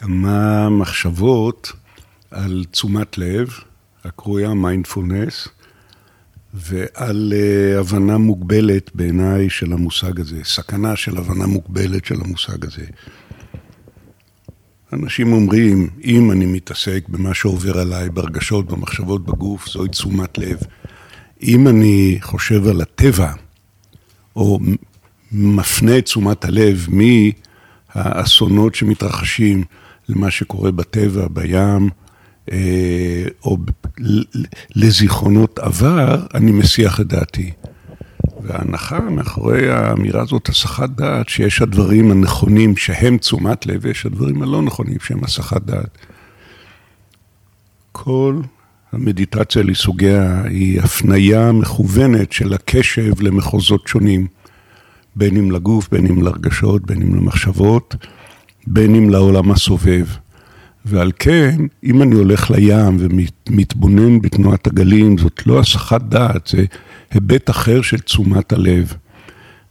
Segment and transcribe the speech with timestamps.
[0.00, 1.72] כמה מחשבות
[2.30, 3.50] על תשומת לב,
[4.04, 5.48] הקרויה מיינדפולנס,
[6.54, 12.84] ועל uh, הבנה מוגבלת בעיניי של המושג הזה, סכנה של הבנה מוגבלת של המושג הזה.
[14.92, 20.58] אנשים אומרים, אם אני מתעסק במה שעובר עליי, ברגשות, במחשבות, בגוף, זוהי תשומת לב.
[21.42, 23.32] אם אני חושב על הטבע,
[24.36, 24.58] או
[25.32, 26.86] מפנה את תשומת הלב
[27.94, 29.64] מהאסונות שמתרחשים
[30.08, 31.88] למה שקורה בטבע, בים,
[32.52, 33.58] אה, או
[34.76, 37.52] לזיכרונות עבר, אני מסיח את דעתי.
[38.42, 44.62] וההנחה מאחורי האמירה הזאת, הסחת דעת, שיש הדברים הנכונים שהם תשומת לב, ויש הדברים הלא
[44.62, 45.98] נכונים שהם הסחת דעת.
[47.92, 48.40] כל
[48.92, 54.26] המדיטציה לסוגיה היא הפנייה מכוונת של הקשב למחוזות שונים,
[55.16, 57.96] בין אם לגוף, בין אם לרגשות, בין אם למחשבות,
[58.66, 60.06] בין אם לעולם הסובב.
[60.84, 66.64] ועל כן, אם אני הולך לים ומתבונן בתנועת הגלים, זאת לא הסחת דעת, זה
[67.10, 68.94] היבט אחר של תשומת הלב.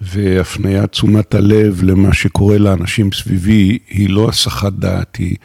[0.00, 5.36] והפניית תשומת הלב למה שקורה לאנשים סביבי, היא לא הסחת דעת, היא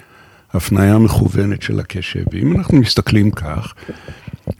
[0.53, 2.23] הפניה מכוונת של הקשב.
[2.33, 3.73] ואם אנחנו מסתכלים כך,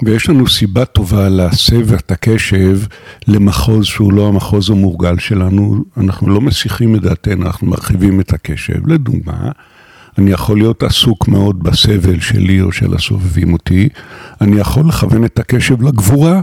[0.04, 2.80] ויש לנו סיבה טובה להסב את הקשב
[3.28, 8.88] למחוז שהוא לא המחוז המורגל שלנו, אנחנו לא מסיחים את דעתנו, אנחנו מרחיבים את הקשב.
[8.88, 9.52] לדוגמה,
[10.18, 13.90] אני יכול להיות עסוק מאוד בסבל שלי או של הסובבים אותי,
[14.42, 16.42] אני יכול לכוון את הקשב לגבורה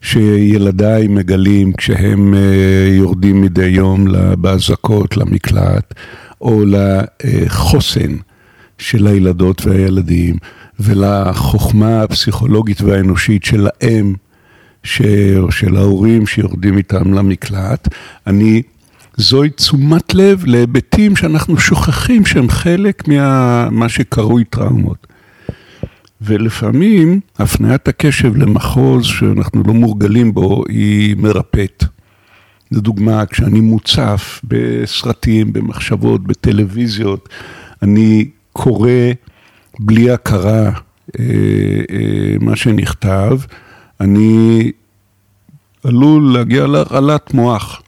[0.00, 4.06] שילדיי מגלים כשהם אה, יורדים מדי יום
[4.38, 5.94] באזעקות למקלט,
[6.40, 8.16] או לחוסן
[8.78, 10.36] של הילדות והילדים,
[10.80, 14.14] ולחוכמה הפסיכולוגית והאנושית של האם,
[14.82, 15.02] ש...
[15.38, 17.88] או של ההורים שיורדים איתם למקלט,
[18.26, 18.62] אני
[19.16, 25.06] זוהי תשומת לב להיבטים שאנחנו שוכחים שהם חלק ממה שקרוי טראומות.
[26.22, 31.84] ולפעמים הפניית הקשב למחוז שאנחנו לא מורגלים בו היא מרפאת.
[32.72, 37.28] לדוגמה, כשאני מוצף בסרטים, במחשבות, בטלוויזיות,
[37.82, 38.90] אני קורא
[39.82, 40.72] בלי הכרה אה,
[41.90, 43.38] אה, מה שנכתב,
[44.00, 44.70] אני
[45.84, 47.82] עלול להגיע להרעלת מוח.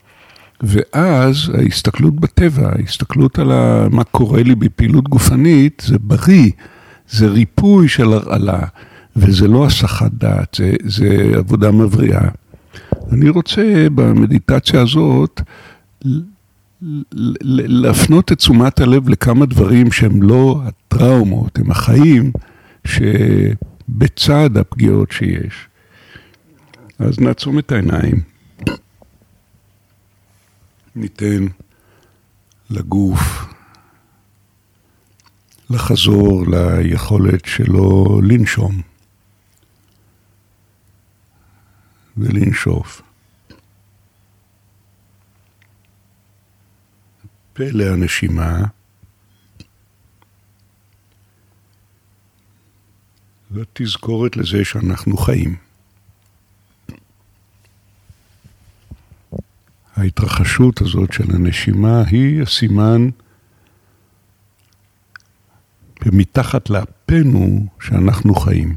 [0.62, 3.52] ואז ההסתכלות בטבע, ההסתכלות על
[3.90, 6.50] מה קורה לי בפעילות גופנית, זה בריא,
[7.08, 8.60] זה ריפוי של הרעלה,
[9.16, 12.28] וזה לא הסחת דעת, זה, זה עבודה מבריאה.
[13.12, 15.40] אני רוצה במדיטציה הזאת
[16.82, 22.32] להפנות את תשומת הלב לכמה דברים שהם לא הטראומות, הם החיים
[22.86, 25.68] שבצד הפגיעות שיש.
[26.98, 28.22] אז נעצום את העיניים.
[30.96, 31.46] ניתן
[32.70, 33.44] לגוף
[35.70, 38.80] לחזור ליכולת שלו לנשום
[42.16, 43.02] ולנשוף.
[47.52, 48.64] פלא הנשימה
[53.50, 55.56] ותזכורת לזה שאנחנו חיים.
[59.96, 63.08] ההתרחשות הזאת של הנשימה היא הסימן
[66.06, 68.76] ומתחת לאפנו שאנחנו חיים.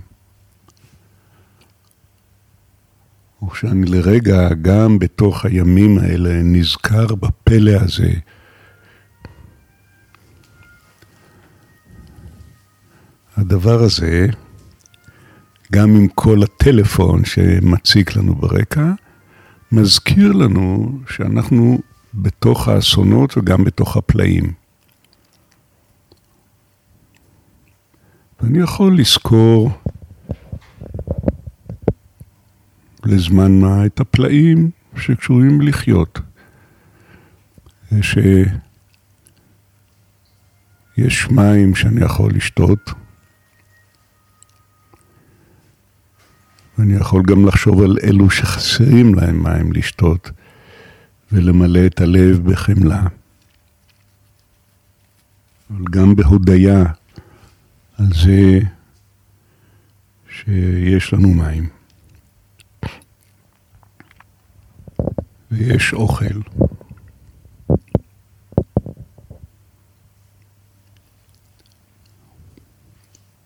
[3.43, 8.13] וכשאני לרגע, גם בתוך הימים האלה, נזכר בפלא הזה,
[13.37, 14.27] הדבר הזה,
[15.71, 18.91] גם עם כל הטלפון שמציק לנו ברקע,
[19.71, 21.79] מזכיר לנו שאנחנו
[22.13, 24.53] בתוך האסונות וגם בתוך הפלאים.
[28.41, 29.71] ואני יכול לזכור
[33.05, 36.19] לזמן מה את הפלאים שקשורים לחיות.
[38.01, 38.51] שיש
[41.31, 42.91] מים שאני יכול לשתות,
[46.77, 50.31] ואני יכול גם לחשוב על אלו שחסרים להם מים לשתות,
[51.31, 53.03] ולמלא את הלב בחמלה.
[55.69, 56.83] אבל גם בהודיה
[57.97, 58.59] על זה
[60.29, 61.69] שיש לנו מים.
[65.51, 66.39] ויש אוכל.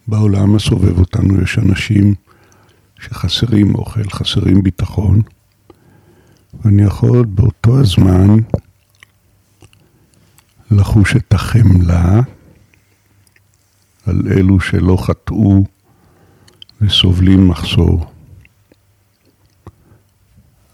[0.07, 2.15] בעולם הסובב אותנו יש אנשים
[2.99, 5.21] שחסרים אוכל, חסרים ביטחון,
[6.53, 8.37] ואני יכול באותו הזמן
[10.71, 12.21] לחוש את החמלה
[14.05, 15.63] על אלו שלא חטאו
[16.81, 18.05] וסובלים מחסור.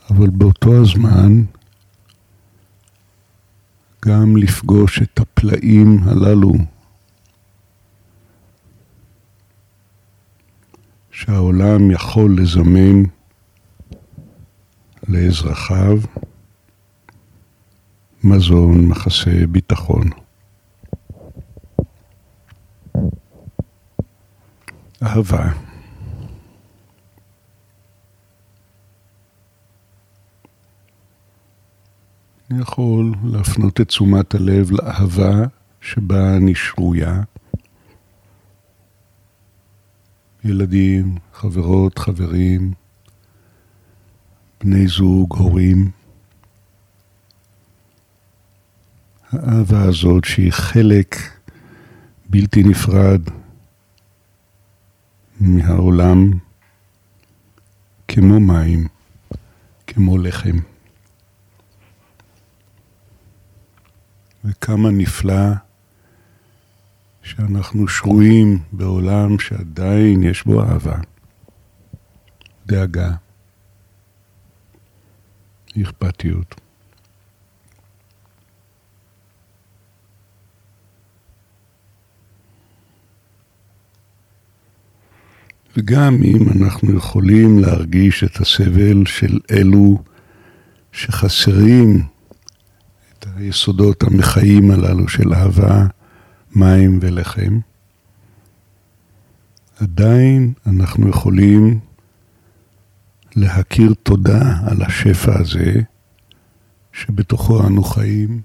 [0.09, 1.43] אבל באותו הזמן
[4.05, 6.53] גם לפגוש את הפלאים הללו
[11.15, 13.03] שהעולם יכול לזמן
[15.07, 15.99] לאזרחיו
[18.23, 20.09] מזון, מחסה, ביטחון.
[25.03, 25.51] אהבה.
[32.51, 35.45] אני יכול להפנות את תשומת הלב לאהבה
[35.81, 37.21] שבה אני שרויה.
[40.45, 42.73] ילדים, חברות, חברים,
[44.59, 45.91] בני זוג, הורים.
[49.31, 51.15] האהבה הזאת שהיא חלק
[52.29, 53.21] בלתי נפרד
[55.39, 56.31] מהעולם
[58.07, 58.87] כמו מים,
[59.87, 60.57] כמו לחם.
[64.45, 65.64] וכמה נפלא
[67.25, 70.97] שאנחנו שרויים בעולם שעדיין יש בו אהבה,
[72.65, 73.11] דאגה,
[75.81, 76.55] אכפתיות.
[85.77, 90.03] וגם אם אנחנו יכולים להרגיש את הסבל של אלו
[90.91, 92.01] שחסרים
[93.09, 95.85] את היסודות המחיים הללו של אהבה,
[96.55, 97.59] מים ולחם,
[99.79, 101.79] עדיין אנחנו יכולים
[103.35, 105.73] להכיר תודה על השפע הזה
[106.93, 108.41] שבתוכו אנו חיים.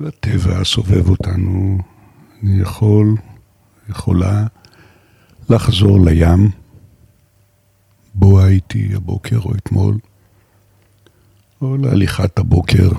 [0.00, 1.78] והטבע הסובב אותנו,
[2.42, 3.16] אני יכול,
[3.88, 4.46] יכולה
[5.50, 6.50] לחזור לים,
[8.14, 9.98] בו הייתי הבוקר או אתמול,
[11.60, 12.90] או להליכת הבוקר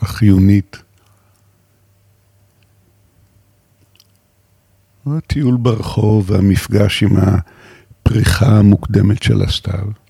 [0.00, 0.76] החיונית.
[5.06, 10.03] הטיול ברחוב והמפגש עם הפריחה המוקדמת של הסתיו.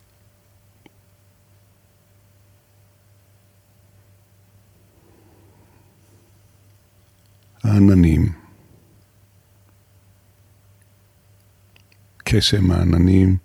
[7.65, 8.33] העננים.
[12.19, 13.37] קסם העננים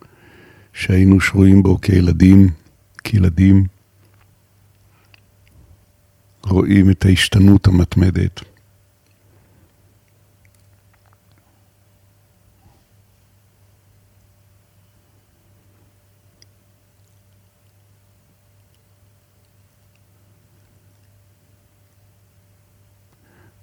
[0.74, 2.50] שהיינו שרויים בו כילדים,
[3.04, 3.66] כילדים,
[6.44, 8.49] רואים את ההשתנות המתמדת.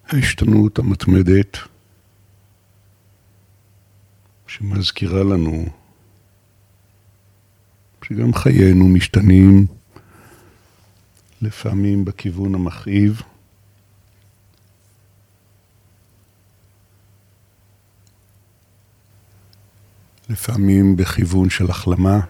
[0.08, 1.56] ההשתנות המתמדת
[4.46, 5.64] שמזכירה לנו
[8.02, 9.66] שגם חיינו משתנים
[11.42, 13.22] לפעמים בכיוון המכאיב.
[20.30, 22.20] לפעמים בכיוון של החלמה.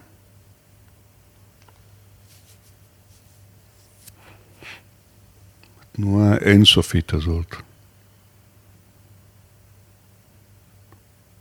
[5.97, 7.55] התנועה האינסופית הזאת.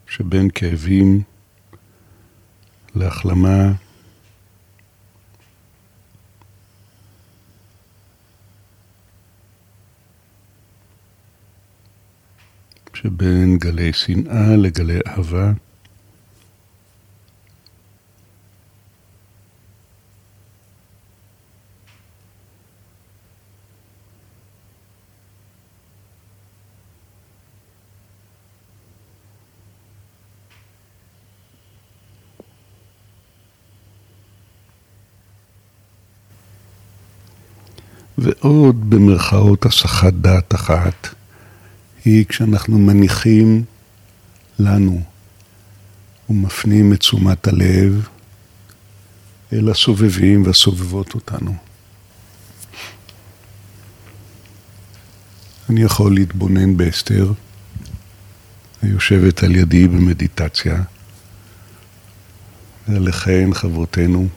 [0.07, 1.23] שבין כאבים
[2.95, 3.73] להחלמה
[12.95, 15.53] שבין גלי שנאה לגלי אהבה.
[38.19, 41.09] ועוד במרכאות הסחת דעת אחת,
[42.05, 43.65] היא כשאנחנו מניחים
[44.59, 45.01] לנו
[46.31, 48.09] ומפנים את תשומת הלב
[49.53, 51.55] אל הסובבים והסובבות אותנו.
[55.71, 57.33] אני יכול להתבונן באסתר,
[58.83, 60.83] היושבת על ידי במדיטציה,
[62.89, 64.29] ולכן חברותינו,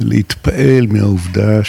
[0.00, 1.60] להתפעל מהעובדה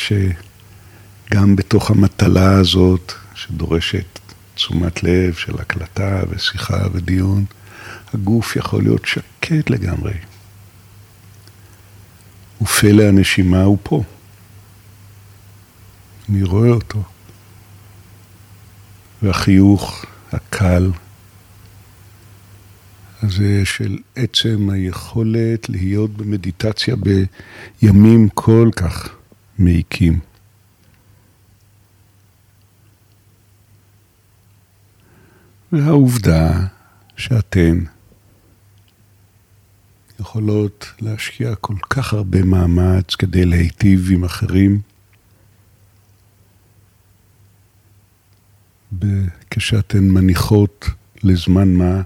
[1.34, 4.20] גם בתוך המטלה הזאת שדורשת
[4.56, 7.46] תשומת לב של הקלטה ושיחה ודיון,
[8.14, 10.14] הגוף יכול להיות שקט לגמרי.
[12.62, 14.04] ופלא הנשימה הוא פה.
[16.30, 17.04] אני רואה אותו.
[19.22, 20.92] והחיוך הקל
[23.22, 26.96] הזה של עצם היכולת להיות במדיטציה
[27.82, 29.10] בימים כל כך
[29.60, 30.20] מעיקים.
[35.72, 36.68] והעובדה
[37.18, 37.80] שאתן
[40.20, 44.82] יכולות להשקיע כל כך הרבה מאמץ כדי להיטיב עם אחרים,
[49.50, 50.86] כשאתן מניחות
[51.24, 52.02] לזמן מה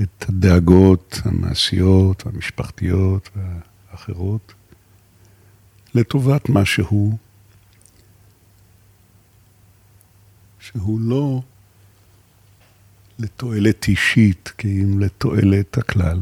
[0.00, 4.54] את הדאגות המעשיות, המשפחתיות והאחרות,
[5.94, 7.16] לטובת משהו
[10.60, 11.42] שהוא לא
[13.18, 16.20] לתועלת אישית, כי אם לתועלת הכלל.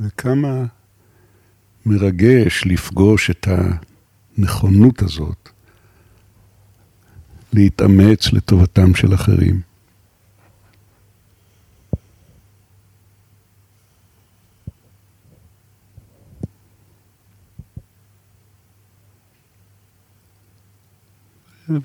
[0.00, 0.64] וכמה
[1.86, 3.48] מרגש לפגוש את
[4.38, 5.48] הנכונות הזאת
[7.52, 9.73] להתאמץ לטובתם של אחרים.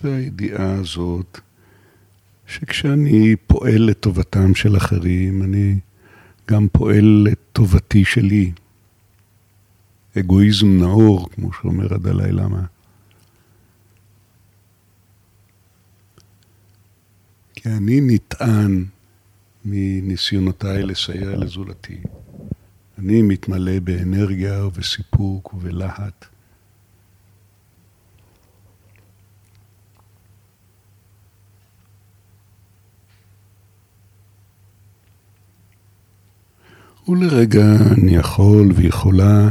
[0.02, 1.40] והידיעה הזאת,
[2.48, 5.80] שכשאני פועל לטובתם של אחרים, אני
[6.52, 8.52] גם פועל לטובתי שלי.
[10.20, 12.66] אגואיזם נאור, כמו שאומר הדלאי למה.
[17.56, 18.86] כי אני נטען
[19.66, 21.98] מניסיונותיי לסייע לזולתי.
[22.98, 26.26] אני מתמלא באנרגיה ובסיפוק ובלהט.
[37.10, 39.50] ולרגע אני יכול ויכולה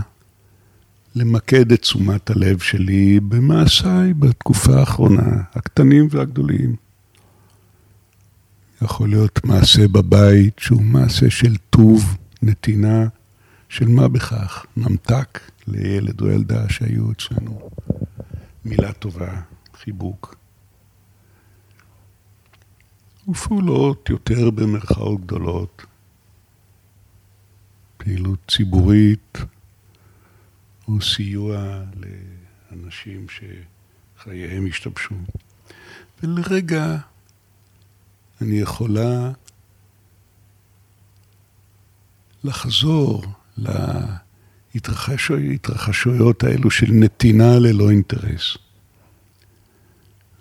[1.14, 6.76] למקד את תשומת הלב שלי במעשיי בתקופה האחרונה, הקטנים והגדולים.
[8.82, 13.06] יכול להיות מעשה בבית שהוא מעשה של טוב, נתינה,
[13.68, 17.70] של מה בכך, ממתק לילד או ילדה שהיו אצלנו,
[18.64, 19.40] מילה טובה,
[19.82, 20.36] חיבוק.
[23.28, 25.86] ופעולות יותר במרכאות גדולות,
[28.08, 29.38] פעילות ציבורית
[30.88, 31.82] או סיוע
[32.70, 35.14] לאנשים שחייהם השתבשו.
[36.22, 36.96] ולרגע
[38.40, 39.32] אני יכולה
[42.44, 43.24] לחזור
[44.74, 48.56] להתרחשויות האלו של נתינה ללא אינטרס,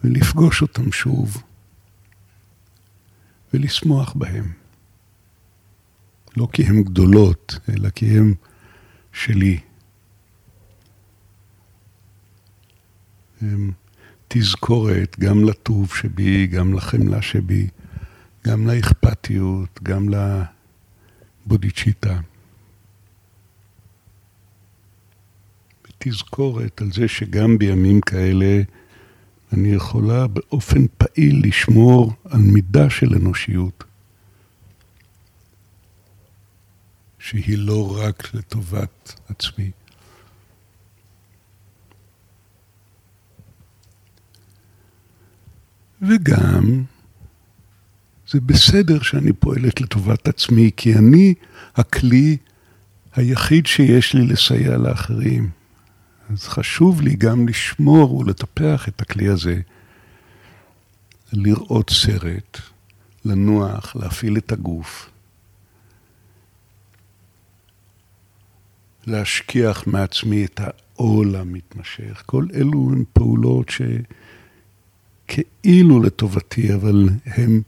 [0.03, 1.43] ולפגוש אותם שוב,
[3.53, 4.66] ולשמוח בהם.
[6.37, 8.33] לא כי הן גדולות, אלא כי הן
[9.13, 9.59] שלי.
[13.41, 13.71] הם
[14.27, 17.67] תזכורת גם לטוב שבי, גם לחמלה שבי,
[18.47, 20.05] גם לאכפתיות, גם
[21.45, 22.19] לבודיצ'יטה.
[25.97, 28.61] תזכורת על זה שגם בימים כאלה
[29.53, 33.86] אני יכולה באופן פעיל לשמור על מידה של אנושיות.
[37.27, 39.71] שהיא לא רק לטובת עצמי.
[46.01, 46.83] וגם,
[48.27, 51.33] זה בסדר שאני פועלת לטובת עצמי, כי אני
[51.75, 52.37] הכלי
[53.15, 55.49] היחיד שיש לי לסייע לאחרים.
[56.29, 59.61] אז חשוב לי גם לשמור ולטפח את הכלי הזה,
[61.33, 62.59] לראות סרט,
[63.25, 65.09] לנוח, להפעיל את הגוף.
[69.07, 72.23] להשכיח מעצמי את העול המתמשך.
[72.25, 73.71] כל אלו הן פעולות
[75.29, 77.61] שכאילו לטובתי, אבל הן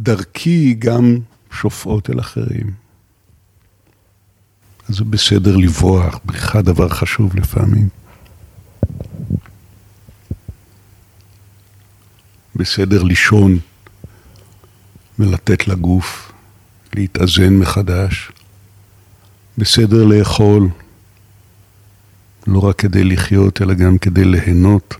[0.00, 1.18] דרכי גם
[1.52, 2.72] שופעות אל אחרים.
[4.88, 7.88] אז זה בסדר לברוח, בריחה דבר חשוב לפעמים.
[12.56, 13.58] בסדר לישון
[15.18, 16.32] ולתת לגוף
[16.94, 18.30] להתאזן מחדש.
[19.58, 20.68] בסדר לאכול,
[22.46, 24.94] לא רק כדי לחיות, אלא גם כדי ליהנות.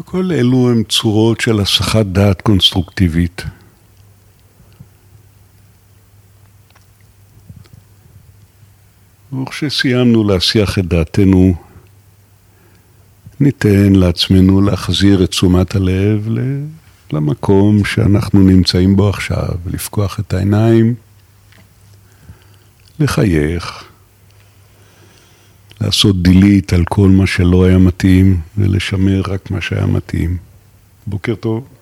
[0.00, 3.42] וכל אלו הם צורות של הסחת דעת קונסטרוקטיבית.
[9.42, 11.54] וכשסיימנו להסיח את דעתנו,
[13.40, 16.28] ניתן לעצמנו להחזיר את תשומת הלב
[17.12, 20.94] למקום שאנחנו נמצאים בו עכשיו, לפקוח את העיניים,
[22.98, 23.84] לחייך,
[25.80, 30.36] לעשות דילית על כל מה שלא היה מתאים ולשמר רק מה שהיה מתאים.
[31.06, 31.73] בוקר טוב.